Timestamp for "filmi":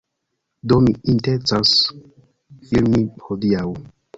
2.69-3.05